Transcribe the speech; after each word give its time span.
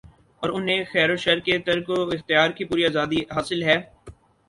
اور 0.43 0.49
انھیں 0.49 0.83
خیروشر 0.91 1.39
کے 1.45 1.57
ترک 1.65 1.89
و 1.89 2.01
اختیار 2.13 2.49
کی 2.57 2.63
پوری 2.65 2.85
آزادی 2.85 3.19
حاصل 3.35 3.63
ہے 3.63 3.77